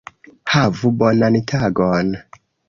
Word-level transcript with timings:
Havu 0.53 0.91
bonan 1.03 1.35
tagon! 1.53 2.07